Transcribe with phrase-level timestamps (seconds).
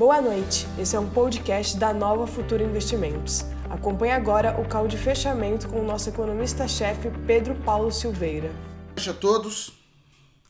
[0.00, 3.42] Boa noite, esse é um podcast da Nova Futura Investimentos.
[3.68, 8.50] Acompanhe agora o call de fechamento com o nosso economista-chefe Pedro Paulo Silveira.
[8.96, 9.78] Boa a todos,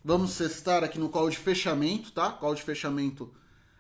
[0.05, 2.31] vamos estar aqui no call de fechamento, tá?
[2.31, 3.35] Call de fechamento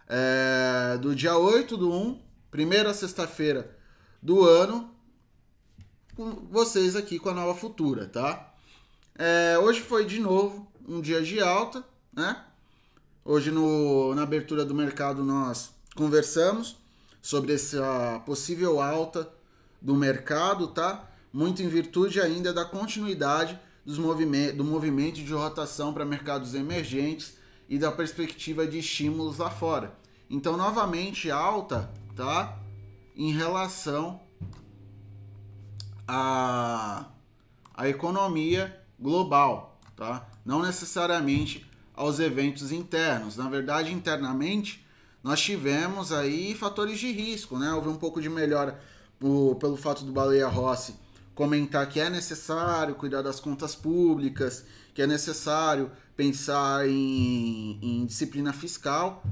[0.08, 3.70] é, do dia 8 do 1, primeira sexta-feira
[4.20, 4.92] do ano,
[6.16, 8.54] com vocês aqui com a Nova Futura, tá?
[9.16, 12.44] É, hoje foi de novo um dia de alta, né?
[13.24, 16.78] Hoje no, na abertura do mercado nós conversamos
[17.20, 19.30] sobre essa possível alta
[19.80, 21.06] do mercado, tá?
[21.30, 27.36] Muito em virtude ainda da continuidade dos movimento, do movimento de rotação para mercados emergentes
[27.68, 29.94] e da perspectiva de estímulos lá fora.
[30.28, 32.58] Então, novamente alta, tá?
[33.14, 34.18] Em relação
[36.08, 37.04] à,
[37.74, 40.26] à economia global, tá?
[40.44, 41.69] Não necessariamente
[42.00, 43.36] aos eventos internos.
[43.36, 44.82] Na verdade, internamente,
[45.22, 47.74] nós tivemos aí fatores de risco, né?
[47.74, 48.80] Houve um pouco de melhora
[49.18, 50.94] pelo fato do Baleia Rossi
[51.34, 58.52] comentar que é necessário cuidar das contas públicas, que é necessário pensar em, em disciplina
[58.52, 59.22] fiscal.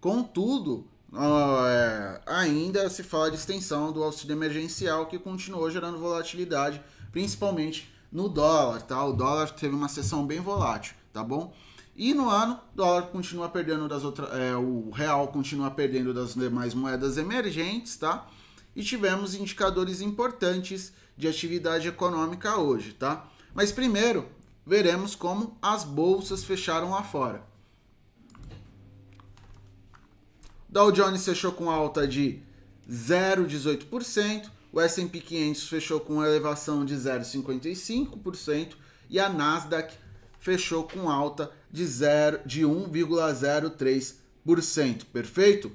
[0.00, 7.94] Contudo, é, ainda se fala de extensão do auxílio emergencial que continuou gerando volatilidade, principalmente
[8.10, 9.04] no dólar, tá?
[9.04, 11.52] O dólar teve uma sessão bem volátil, tá bom?
[11.96, 14.28] E no ano, o dólar continua perdendo das outras.
[14.32, 18.26] É, o real continua perdendo das demais moedas emergentes, tá?
[18.74, 23.28] E tivemos indicadores importantes de atividade econômica hoje, tá?
[23.54, 24.28] Mas primeiro,
[24.66, 27.44] veremos como as bolsas fecharam lá fora.
[30.68, 32.42] Dow Jones fechou com alta de
[32.90, 38.74] 0,18%, o S&P 500 fechou com elevação de 0,55%
[39.08, 39.94] e a Nasdaq
[40.44, 41.84] fechou com alta de,
[42.44, 45.04] de 1,03%.
[45.10, 45.72] Perfeito?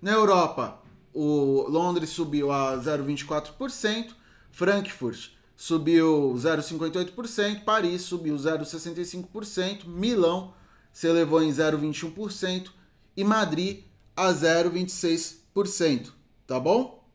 [0.00, 0.80] Na Europa,
[1.12, 4.14] o Londres subiu a 0,24%,
[4.50, 10.54] Frankfurt subiu 0,58%, Paris subiu 0,65%, Milão
[10.90, 12.70] se elevou em 0,21%
[13.14, 13.84] e Madrid
[14.16, 16.16] a 0,26%
[16.48, 17.06] tá bom?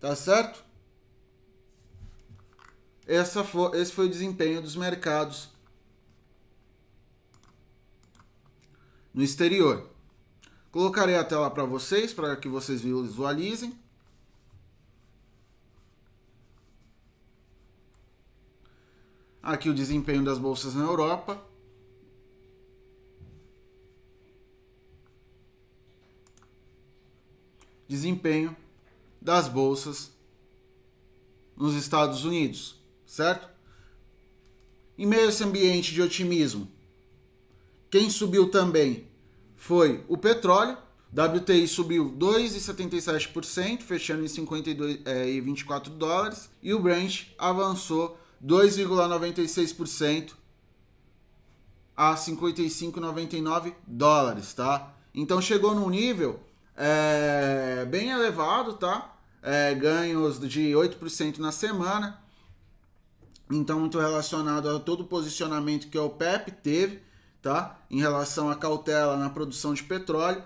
[0.00, 0.64] Tá certo?
[3.06, 5.48] Essa foi, esse foi o desempenho dos mercados
[9.14, 9.88] no exterior.
[10.72, 13.78] Colocarei a tela para vocês, para que vocês visualizem.
[19.40, 21.49] Aqui o desempenho das bolsas na Europa.
[27.90, 28.56] Desempenho
[29.20, 30.12] das bolsas
[31.56, 33.48] nos Estados Unidos, certo?
[34.96, 36.70] Em meio a esse ambiente de otimismo,
[37.90, 39.08] quem subiu também
[39.56, 40.78] foi o petróleo.
[41.12, 50.34] WTI subiu 2,77%, fechando em 52,24 é, dólares, e o Brent avançou 2,96%
[51.96, 54.94] a 55,99 dólares, tá?
[55.12, 56.38] Então chegou num nível
[56.76, 59.16] é, bem elevado, tá?
[59.42, 62.20] É, ganhos de 8% na semana.
[63.50, 67.02] Então, muito relacionado a todo o posicionamento que a OPEP teve,
[67.42, 67.78] tá?
[67.90, 70.42] Em relação à cautela na produção de petróleo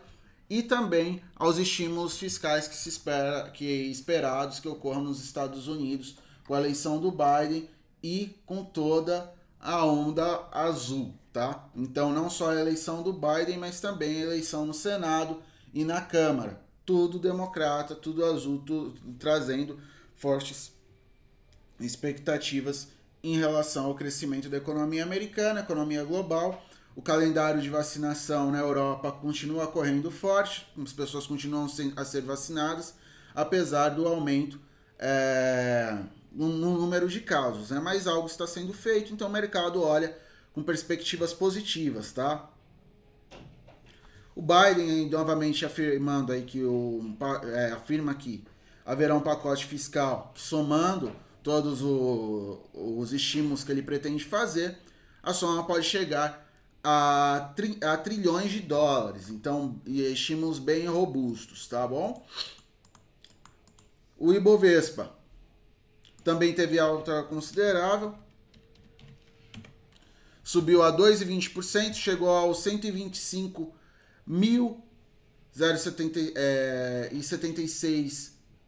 [0.49, 6.17] e também aos estímulos fiscais que se espera que esperados que ocorram nos Estados Unidos
[6.47, 7.69] com a eleição do Biden
[8.03, 11.69] e com toda a onda azul, tá?
[11.75, 15.43] Então, não só a eleição do Biden, mas também a eleição no Senado
[15.75, 16.61] e na Câmara.
[16.87, 19.79] Tudo democrata, tudo azul, tudo, trazendo
[20.15, 20.73] fortes
[21.81, 22.89] expectativas
[23.23, 26.65] em relação ao crescimento da economia americana, economia global.
[26.95, 32.95] O calendário de vacinação na Europa continua correndo forte, as pessoas continuam a ser vacinadas,
[33.35, 34.61] apesar do aumento
[34.99, 35.99] é,
[36.31, 37.71] no, número de casos.
[37.71, 37.81] Né?
[37.81, 40.17] Mas algo está sendo feito, então o mercado olha
[40.53, 42.49] com perspectivas positivas, tá?
[44.35, 47.17] O Biden novamente afirmando aí que o
[47.55, 48.45] é, afirma que
[48.85, 54.79] haverá um pacote fiscal somando todos o, os estímulos que ele pretende fazer,
[55.23, 56.45] a soma pode chegar
[56.83, 59.29] a, tri, a trilhões de dólares.
[59.29, 62.27] Então, estímulos bem robustos, tá bom?
[64.19, 65.15] O Ibovespa
[66.25, 68.15] também teve alta considerável,
[70.43, 73.75] subiu a 2,20%, chegou aos 125
[74.29, 77.11] 1.076 é,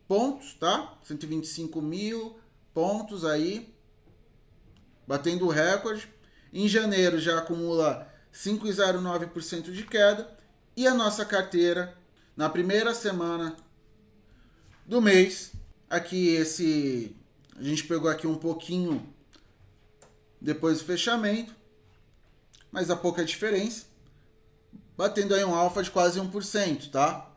[0.07, 0.97] pontos, tá?
[1.05, 2.39] 125 mil
[2.73, 3.75] pontos aí,
[5.07, 6.09] batendo o recorde.
[6.53, 10.37] Em janeiro já acumula 5,09% de queda.
[10.77, 11.97] E a nossa carteira,
[12.37, 13.57] na primeira semana
[14.85, 15.53] do mês,
[15.89, 17.17] aqui esse.
[17.57, 19.15] A gente pegou aqui um pouquinho
[20.39, 21.55] depois do fechamento,
[22.71, 23.87] mas há pouca diferença.
[24.97, 27.31] Batendo aí um alfa de quase 1%, tá?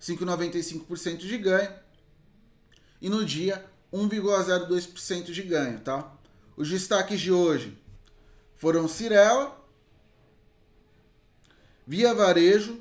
[0.00, 1.72] 5,95% de ganho.
[3.00, 6.12] E no dia, 1,02% de ganho, tá?
[6.56, 7.78] Os destaques de hoje
[8.56, 9.58] foram Cirela,
[11.86, 12.80] Via Varejo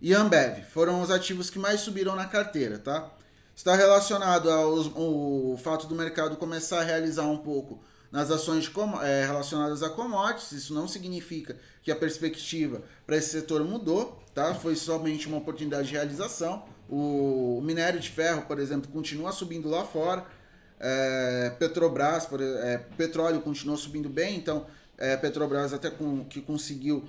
[0.00, 0.62] e Ambev.
[0.64, 3.10] Foram os ativos que mais subiram na carteira, tá?
[3.56, 7.82] Está relacionado ao, ao fato do mercado começar a realizar um pouco
[8.14, 8.70] nas ações
[9.02, 10.52] é, relacionadas a commodities.
[10.52, 14.54] Isso não significa que a perspectiva para esse setor mudou, tá?
[14.54, 16.64] Foi somente uma oportunidade de realização.
[16.88, 20.24] O minério de ferro, por exemplo, continua subindo lá fora.
[20.78, 24.64] É, Petrobras, por, é, petróleo continuou subindo bem, então
[24.96, 27.02] é, Petrobras até com, que conseguiu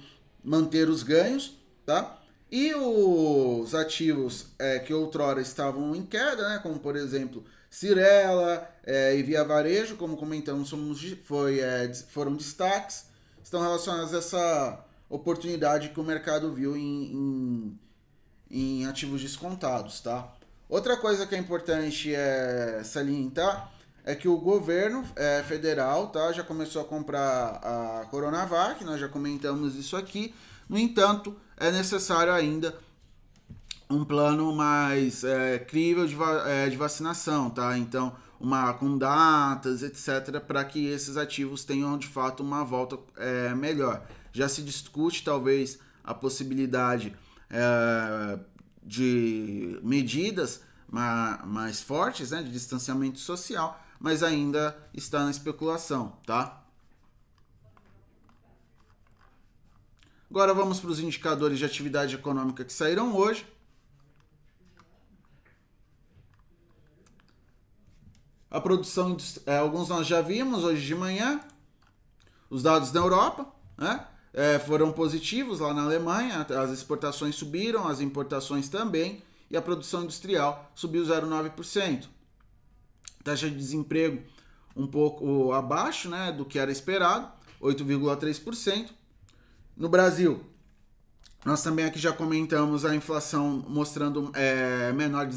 [0.43, 1.55] manter os ganhos,
[1.85, 2.19] tá?
[2.51, 4.47] E os ativos
[4.85, 7.43] que outrora estavam em queda, né, como por exemplo
[7.75, 13.07] Cirela é, e Via Varejo, como comentamos, somos, foi, é, foram destaques,
[13.43, 17.79] estão relacionados a essa oportunidade que o mercado viu em, em,
[18.49, 19.99] em ativos descontados.
[19.99, 20.25] Tá?
[20.69, 23.69] Outra coisa que é importante é salientar
[24.05, 29.09] é que o governo é, federal tá, já começou a comprar a Coronavac, nós já
[29.09, 30.33] comentamos isso aqui.
[30.69, 32.73] No entanto, é necessário ainda
[33.89, 36.15] um plano mais é, crível de,
[36.45, 37.77] é, de vacinação, tá?
[37.77, 43.53] Então, uma com datas, etc., para que esses ativos tenham de fato uma volta é,
[43.53, 44.05] melhor.
[44.31, 47.15] Já se discute talvez a possibilidade
[47.49, 48.39] é,
[48.83, 56.63] de medidas mais fortes, né, de distanciamento social, mas ainda está na especulação, tá?
[60.29, 63.45] Agora vamos para os indicadores de atividade econômica que saíram hoje.
[68.55, 71.41] A produção, é, alguns nós já vimos hoje de manhã.
[72.49, 73.45] Os dados da Europa
[73.77, 76.47] né, é, foram positivos lá na Alemanha.
[76.63, 79.21] As exportações subiram, as importações também.
[79.51, 82.05] E a produção industrial subiu 0,9%
[83.25, 84.23] taxa de desemprego
[84.73, 87.27] um pouco abaixo né, do que era esperado,
[87.61, 88.87] 8,3%.
[89.75, 90.41] No Brasil,
[91.43, 95.27] nós também aqui já comentamos a inflação mostrando é, menor,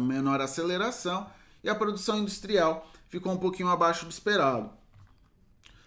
[0.00, 1.28] menor aceleração
[1.62, 4.70] e a produção industrial ficou um pouquinho abaixo do esperado.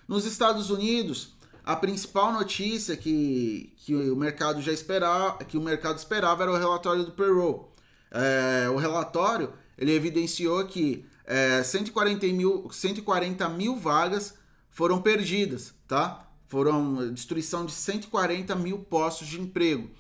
[0.08, 5.98] Nos Estados Unidos, a principal notícia que, que o mercado já esperava, que o mercado
[5.98, 7.72] esperava era o relatório do payroll.
[8.12, 14.34] É, o relatório ele evidenciou que é, 140, mil, 140 mil vagas
[14.72, 16.28] foram perdidas, tá?
[16.48, 19.92] Foram destruição de 140 mil postos de emprego.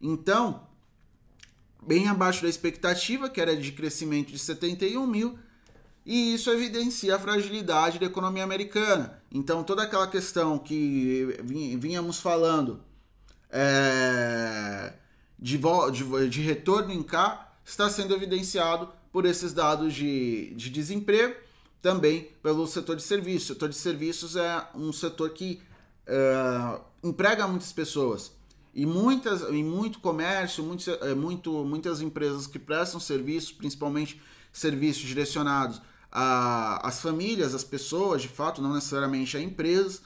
[0.00, 0.66] Então,
[1.82, 5.38] bem abaixo da expectativa, que era de crescimento de 71 mil,
[6.04, 9.22] e isso evidencia a fragilidade da economia americana.
[9.30, 11.38] Então, toda aquela questão que
[11.78, 12.80] vínhamos falando
[13.50, 14.94] é,
[15.38, 21.34] de, de, de retorno em cá está sendo evidenciado por esses dados de, de desemprego,
[21.82, 23.50] também pelo setor de serviços.
[23.50, 25.60] O setor de serviços é um setor que
[26.06, 28.32] uh, emprega muitas pessoas.
[28.78, 35.02] E muitas, em muito comércio, muitos, é, muito, muitas empresas que prestam serviços, principalmente serviços
[35.02, 35.82] direcionados
[36.12, 40.00] às famílias, às pessoas, de fato, não necessariamente a empresas,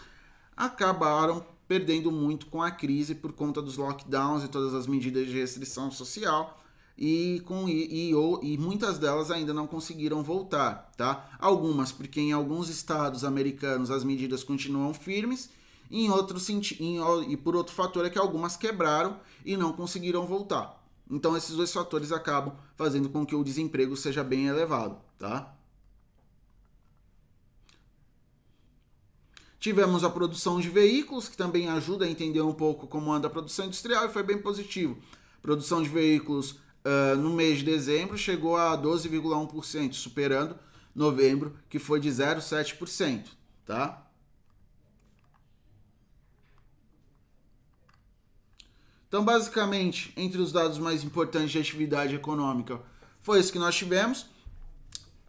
[0.57, 5.39] acabaram perdendo muito com a crise por conta dos lockdowns e todas as medidas de
[5.39, 6.59] restrição social
[6.97, 11.29] e, com, e, e, e, muitas delas ainda não conseguiram voltar, tá?
[11.39, 15.51] Algumas porque em alguns estados americanos as medidas continuam firmes,
[15.93, 16.39] em outro
[16.81, 16.99] em,
[17.31, 20.83] e por outro fator é que algumas quebraram e não conseguiram voltar.
[21.11, 25.55] Então esses dois fatores acabam fazendo com que o desemprego seja bem elevado, tá?
[29.61, 33.31] Tivemos a produção de veículos, que também ajuda a entender um pouco como anda a
[33.31, 34.99] produção industrial, e foi bem positivo.
[35.41, 40.57] Produção de veículos uh, no mês de dezembro chegou a 12,1%, superando
[40.93, 43.27] novembro, que foi de 0,7%,
[43.65, 44.05] tá?
[49.13, 52.81] Então, basicamente, entre os dados mais importantes de atividade econômica,
[53.21, 54.25] foi isso que nós tivemos.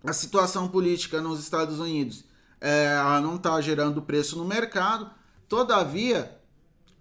[0.01, 2.23] A situação política nos Estados Unidos
[2.61, 5.11] é, não está gerando preço no mercado,
[5.49, 6.33] todavia,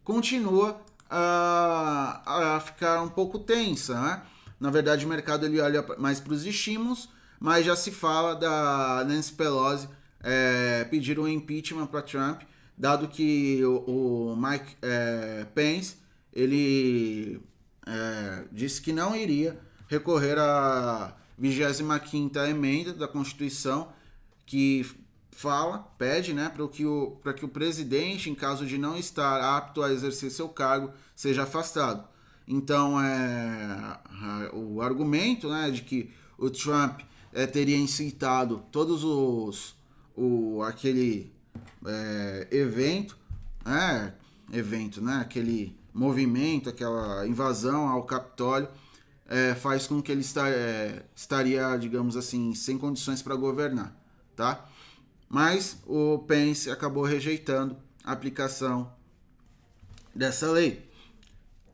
[0.02, 4.22] continua a, a ficar um pouco tensa, né?
[4.58, 7.08] Na verdade, o mercado ele olha mais para os estímulos,
[7.38, 9.88] mas já se fala da Nancy Pelosi
[10.20, 12.42] é, pedir um impeachment para Trump,
[12.76, 17.40] dado que o, o Mike é, Pence ele
[17.86, 19.58] é, disse que não iria
[19.88, 23.92] recorrer à 25 emenda da Constituição,
[24.46, 24.86] que
[25.30, 29.82] fala, pede, né, para que, o, que o presidente, em caso de não estar apto
[29.82, 32.06] a exercer seu cargo, seja afastado.
[32.46, 33.98] Então, é,
[34.52, 37.00] o argumento né, de que o Trump
[37.32, 39.74] é, teria incitado todos os
[40.14, 41.32] o, aquele
[41.86, 43.16] é, evento,
[43.64, 44.14] né,
[44.52, 48.68] evento, né, aquele movimento, aquela invasão ao Capitólio,
[49.28, 53.94] é, faz com que ele está, é, estaria, digamos assim, sem condições para governar,
[54.36, 54.66] tá?
[55.28, 58.92] Mas o Pence acabou rejeitando a aplicação
[60.14, 60.86] dessa lei.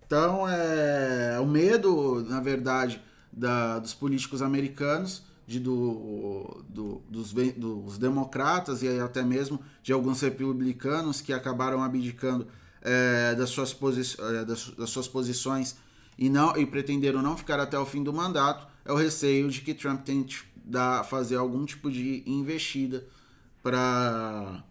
[0.06, 7.96] Então, é, o medo, na verdade, da, dos políticos americanos, de, do, do, dos, dos
[7.96, 12.46] democratas e até mesmo de alguns republicanos que acabaram abdicando
[12.88, 13.76] é, das, suas
[14.18, 15.76] é, das, das, suas posições
[16.16, 19.60] e, não, e pretenderam não ficar até o fim do mandato, é o receio de
[19.60, 23.06] que Trump tente dar, fazer algum tipo de investida
[23.62, 24.62] para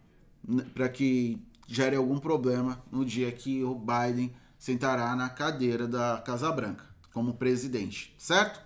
[0.92, 6.86] que gere algum problema no dia que o Biden sentará na cadeira da Casa Branca
[7.14, 8.60] como presidente, certo?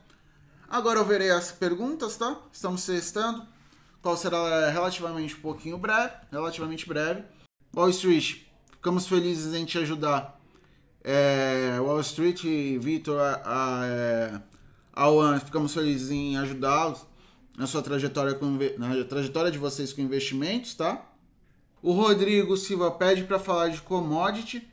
[0.70, 2.38] Agora eu verei as perguntas, tá?
[2.54, 3.46] Estamos testando.
[4.02, 7.24] Qual será relativamente um pouquinho breve, relativamente breve.
[7.76, 8.51] Wall Street,
[8.82, 10.42] ficamos felizes em te ajudar.
[11.04, 12.42] É, Wall Street,
[12.80, 14.42] Vitor, a, a, é,
[14.92, 17.06] Alan, ficamos felizes em ajudá-los
[17.56, 21.06] na sua trajetória com, na trajetória de vocês com investimentos, tá?
[21.80, 24.68] O Rodrigo Silva pede para falar de commodity.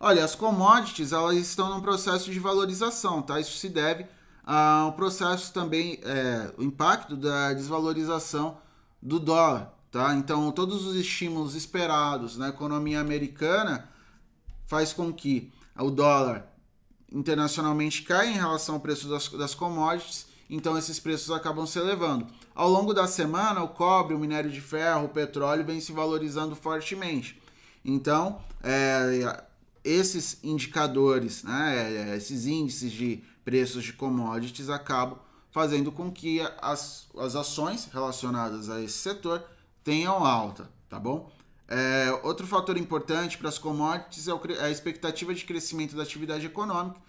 [0.00, 3.38] Olha, as commodities elas estão num processo de valorização, tá?
[3.38, 4.04] Isso se deve
[4.44, 8.58] ao processo também, é, o impacto da desvalorização
[9.00, 10.12] do dólar, tá?
[10.16, 13.88] Então, todos os estímulos esperados na economia americana
[14.66, 16.52] faz com que o dólar
[17.12, 22.26] internacionalmente caia em relação ao preço das, das commodities, então esses preços acabam se elevando.
[22.56, 26.56] Ao longo da semana, o cobre, o minério de ferro, o petróleo vem se valorizando
[26.56, 27.40] fortemente.
[27.84, 29.44] Então, é,
[29.84, 35.20] esses indicadores, né, é, esses índices de preços de commodities acabam
[35.52, 39.53] fazendo com que as, as ações relacionadas a esse setor
[39.84, 41.30] tenham alta, tá bom?
[41.68, 46.44] É, outro fator importante para as commodities é, é a expectativa de crescimento da atividade
[46.44, 47.00] econômica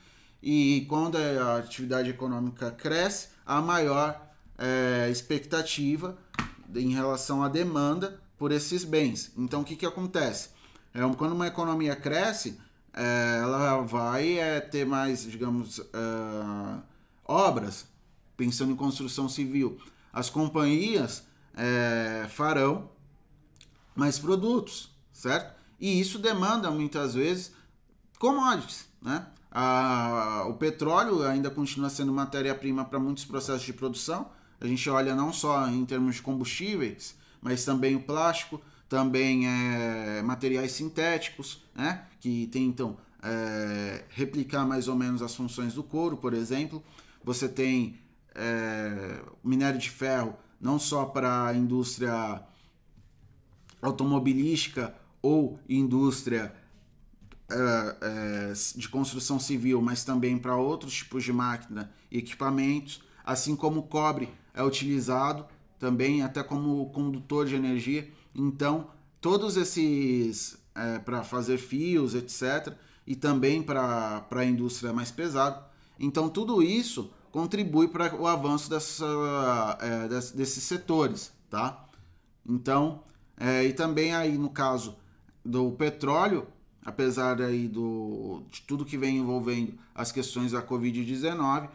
[0.41, 4.21] e quando a atividade econômica cresce, há maior
[4.57, 6.15] é, expectativa
[6.75, 9.31] em relação à demanda por esses bens.
[9.35, 10.49] Então, o que, que acontece?
[10.93, 12.59] É, quando uma economia cresce,
[12.93, 16.81] é, ela vai é, ter mais, digamos, uh,
[17.25, 17.87] obras,
[18.37, 19.79] pensando em construção civil.
[20.13, 21.23] As companhias
[21.55, 22.89] é, farão
[23.95, 25.55] mais produtos, certo?
[25.79, 27.53] E isso demanda muitas vezes
[28.19, 29.27] commodities, né?
[30.47, 34.29] o petróleo ainda continua sendo matéria-prima para muitos processos de produção.
[34.59, 40.21] A gente olha não só em termos de combustíveis, mas também o plástico, também é,
[40.21, 42.05] materiais sintéticos, né?
[42.19, 46.83] que tentam é, replicar mais ou menos as funções do couro, por exemplo.
[47.23, 47.99] Você tem
[48.33, 52.41] é, minério de ferro não só para a indústria
[53.81, 56.53] automobilística ou indústria
[57.49, 63.55] é, é, de construção civil, mas também para outros tipos de máquina e equipamentos, assim
[63.55, 65.45] como o cobre é utilizado
[65.77, 68.09] também até como condutor de energia.
[68.33, 68.87] Então,
[69.21, 72.73] todos esses é, para fazer fios, etc.,
[73.07, 75.63] e também para a indústria mais pesada.
[75.99, 79.05] Então, tudo isso contribui para o avanço dessa,
[79.81, 81.85] é, desses setores, tá?
[82.47, 83.01] Então,
[83.37, 84.95] é, e também aí no caso
[85.43, 86.47] do petróleo,
[86.85, 91.67] apesar aí do, de tudo que vem envolvendo as questões da Covid-19,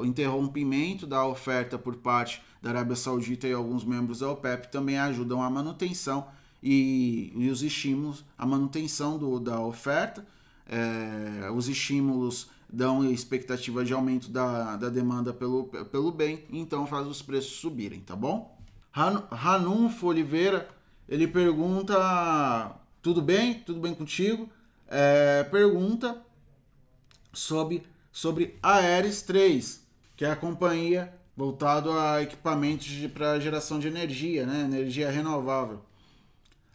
[0.00, 4.96] o interrompimento da oferta por parte da Arábia Saudita e alguns membros da OPEP também
[4.96, 6.26] ajudam a manutenção
[6.62, 10.26] e, e os estímulos, a manutenção do, da oferta,
[10.66, 17.06] é, os estímulos dão expectativa de aumento da, da demanda pelo, pelo bem, então faz
[17.06, 18.56] os preços subirem, tá bom?
[18.92, 20.68] Ranulfo Oliveira,
[21.08, 23.54] ele pergunta tudo bem?
[23.54, 24.48] Tudo bem contigo?
[24.86, 26.20] É, pergunta
[27.32, 33.86] sobre, sobre a Aeres 3, que é a companhia voltado a equipamentos para geração de
[33.86, 34.62] energia, né?
[34.62, 35.80] energia renovável.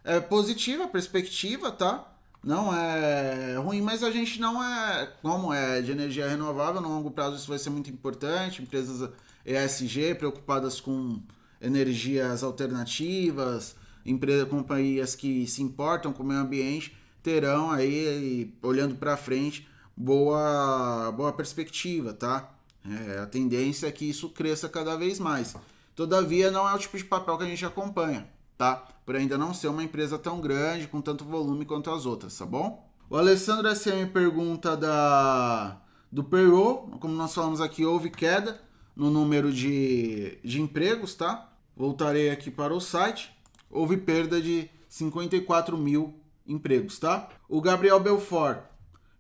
[0.03, 2.12] É positiva a perspectiva, tá?
[2.43, 5.09] Não é ruim, mas a gente não é.
[5.21, 8.61] Como é de energia renovável, no longo prazo isso vai ser muito importante.
[8.61, 9.09] Empresas
[9.45, 11.21] ESG, preocupadas com
[11.61, 19.15] energias alternativas, empresas, companhias que se importam com o meio ambiente, terão aí, olhando para
[19.15, 22.53] frente, boa, boa perspectiva, tá?
[22.85, 25.55] É, a tendência é que isso cresça cada vez mais.
[25.95, 28.27] Todavia, não é o tipo de papel que a gente acompanha,
[28.63, 28.87] tá?
[29.05, 32.45] Por ainda não ser uma empresa tão grande, com tanto volume quanto as outras, tá
[32.45, 32.89] bom?
[33.09, 36.89] O Alessandro SM pergunta da, do payroll.
[37.01, 38.61] Como nós falamos aqui, houve queda
[38.95, 41.51] no número de, de empregos, tá?
[41.75, 43.35] Voltarei aqui para o site.
[43.69, 46.15] Houve perda de 54 mil
[46.47, 47.27] empregos, tá?
[47.49, 48.59] O Gabriel Belfort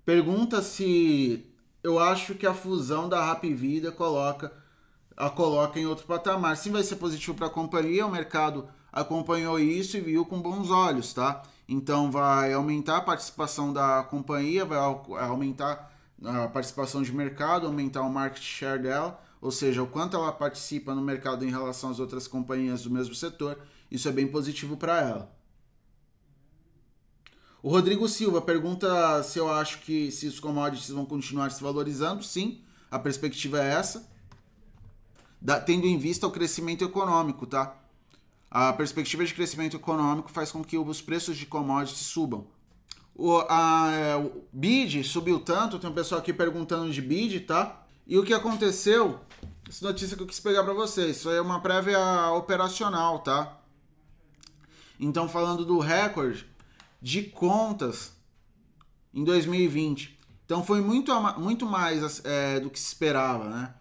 [0.05, 1.45] pergunta se
[1.83, 4.53] eu acho que a fusão da Rap Vida coloca
[5.17, 6.55] a coloca em outro patamar.
[6.55, 10.69] Sim, vai ser positivo para a companhia, o mercado acompanhou isso e viu com bons
[10.69, 11.41] olhos, tá?
[11.67, 15.91] Então vai aumentar a participação da companhia, vai aumentar
[16.23, 20.93] a participação de mercado, aumentar o market share dela, ou seja, o quanto ela participa
[20.93, 23.57] no mercado em relação às outras companhias do mesmo setor,
[23.89, 25.35] isso é bem positivo para ela.
[27.61, 32.21] O Rodrigo Silva pergunta se eu acho que se os commodities vão continuar se valorizando.
[32.21, 34.11] Sim, a perspectiva é essa.
[35.41, 37.82] Da, tendo em vista o crescimento econômico, tá?
[38.53, 42.45] A perspectiva de crescimento econômico faz com que os preços de commodities subam.
[43.15, 47.83] O, a, é, o BID subiu tanto, tem um pessoal aqui perguntando de BID, tá?
[48.05, 49.19] E o que aconteceu?
[49.67, 51.97] Essa notícia que eu quis pegar para vocês, isso aí é uma prévia
[52.33, 53.57] operacional, tá?
[54.99, 56.45] Então, falando do recorde,
[57.01, 58.13] de contas
[59.11, 60.19] em 2020.
[60.45, 63.73] Então foi muito, muito mais é, do que se esperava, né?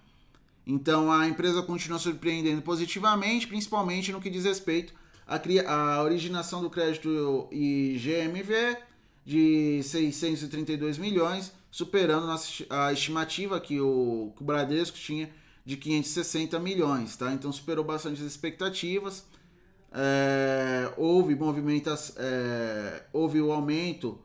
[0.67, 4.95] Então a empresa continua surpreendendo positivamente, principalmente no que diz respeito
[5.27, 8.77] à, originação do crédito e GMV
[9.25, 12.29] de 632 milhões, superando
[12.71, 15.31] a estimativa que o, que o Bradesco tinha
[15.65, 17.33] de 560 milhões, tá?
[17.33, 19.25] Então superou bastante as expectativas
[19.95, 24.19] é, houve movimentas, é, houve o aumento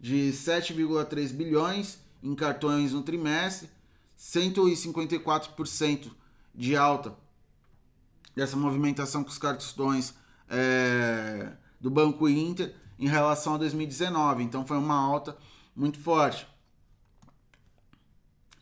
[0.00, 3.68] de 7,3 bilhões em cartões no trimestre,
[4.18, 6.10] 154%
[6.54, 7.16] de alta
[8.34, 10.14] dessa movimentação com os cartões
[10.48, 14.42] é, do Banco Inter em relação a 2019.
[14.42, 15.36] Então foi uma alta
[15.74, 16.46] muito forte.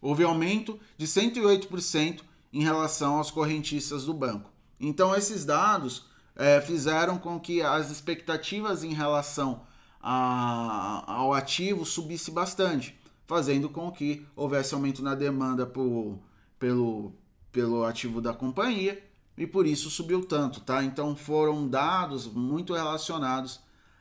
[0.01, 4.51] Houve aumento de 108% em relação aos correntistas do banco.
[4.79, 9.63] Então, esses dados é, fizeram com que as expectativas em relação
[10.01, 12.99] a, ao ativo subisse bastante,
[13.35, 16.21] fazendo com que houvesse aumento na demanda por,
[16.57, 17.13] pelo,
[17.51, 19.05] pelo ativo da companhia
[19.37, 20.85] e por isso subiu tanto, tá?
[20.85, 23.59] Então foram dados muito relacionados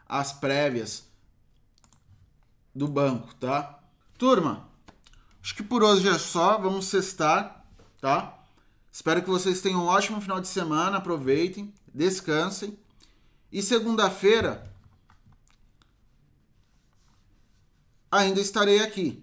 [0.08, 1.10] às prévias
[2.76, 3.80] do banco, tá?
[4.19, 4.69] Turma,
[5.41, 7.65] acho que por hoje é só, vamos cestar,
[8.00, 8.39] tá?
[8.91, 12.78] Espero que vocês tenham um ótimo final de semana, aproveitem, descansem.
[13.52, 14.72] E segunda-feira
[18.12, 19.22] ainda estarei aqui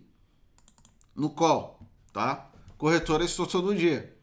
[1.21, 1.79] no call,
[2.15, 2.49] tá?
[2.79, 4.17] Corretora estou todo dia.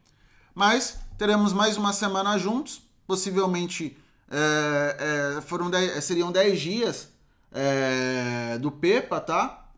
[0.52, 3.96] Mas teremos mais uma semana juntos, possivelmente
[4.28, 7.08] é, é, foram dez, seriam 10 dias
[7.52, 9.68] é, do Pepa, tá?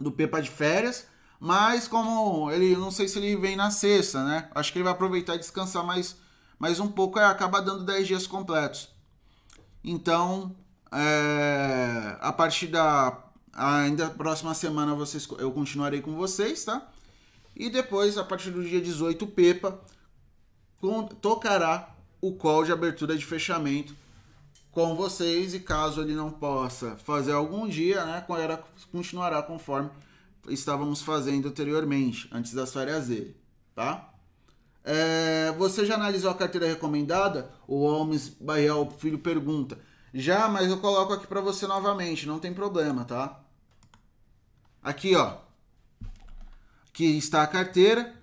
[0.00, 1.06] Do Pepa de férias.
[1.38, 4.48] Mas como ele, não sei se ele vem na sexta, né?
[4.54, 6.16] Acho que ele vai aproveitar e descansar mais,
[6.58, 8.88] mais um pouco acaba dando 10 dias completos.
[9.84, 10.56] Então,
[10.90, 13.25] é, a partir da
[13.56, 16.86] ainda próxima semana vocês, eu continuarei com vocês, tá?
[17.54, 19.80] E depois, a partir do dia 18, o Pepa
[21.22, 23.96] tocará o call de abertura de fechamento
[24.70, 28.26] com vocês e caso ele não possa fazer algum dia, né,
[28.92, 29.88] continuará conforme
[30.48, 33.34] estávamos fazendo anteriormente, antes das férias dele,
[33.74, 34.12] tá?
[34.84, 37.50] É, você já analisou a carteira recomendada?
[37.66, 39.78] O Holmes Barriel Filho pergunta.
[40.14, 43.45] Já, mas eu coloco aqui para você novamente, não tem problema, tá?
[44.86, 45.38] Aqui, ó.
[46.90, 48.14] Aqui está a carteira.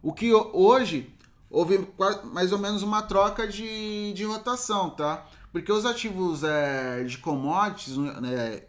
[0.00, 1.12] O que hoje
[1.50, 1.88] houve
[2.26, 5.26] mais ou menos uma troca de, de rotação, tá?
[5.50, 8.62] Porque os ativos é, de commodities, né,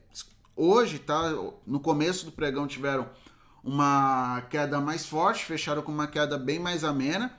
[0.56, 1.32] Hoje, tá?
[1.68, 3.08] No começo do pregão tiveram
[3.64, 7.32] uma queda mais forte, fecharam com uma queda bem mais amena.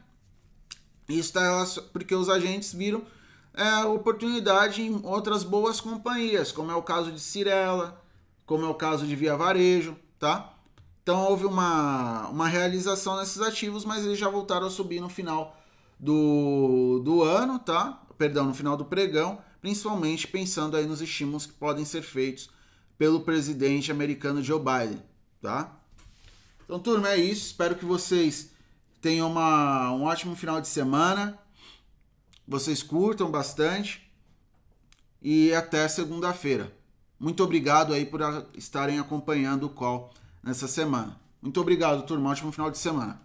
[1.09, 3.03] Isso está porque os agentes viram
[3.53, 8.01] é, oportunidade em outras boas companhias, como é o caso de Cirela,
[8.51, 10.53] como é o caso de Via Varejo, tá?
[11.05, 15.57] Então houve uma, uma realização nesses ativos, mas eles já voltaram a subir no final
[16.01, 18.03] do, do ano, tá?
[18.19, 22.51] Perdão, no final do pregão, principalmente pensando aí nos estímulos que podem ser feitos
[22.99, 25.01] pelo presidente americano Joe Biden,
[25.41, 25.79] tá?
[26.65, 27.47] Então, turma, é isso.
[27.47, 28.51] Espero que vocês
[29.01, 31.39] Tenham uma, um ótimo final de semana.
[32.49, 34.13] Vocês curtam bastante.
[35.23, 36.80] E até segunda-feira.
[37.21, 38.23] Muito obrigado aí por
[38.57, 40.11] estarem acompanhando o call
[40.43, 41.21] nessa semana.
[41.43, 42.31] Muito obrigado, turma.
[42.31, 43.21] Ótimo final de semana.